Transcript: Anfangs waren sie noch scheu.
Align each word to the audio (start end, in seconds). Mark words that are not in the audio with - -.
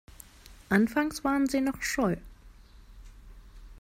Anfangs 0.69 1.23
waren 1.23 1.47
sie 1.47 1.61
noch 1.61 1.79
scheu. 1.83 2.15